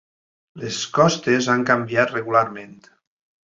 Les 0.61 0.79
costes 0.95 1.51
han 1.57 1.67
canviat 1.73 2.17
regularment. 2.19 2.77